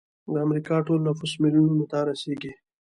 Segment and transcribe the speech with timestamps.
[0.31, 2.53] د امریکا ټول نفوس میلیونونو ته رسیږي.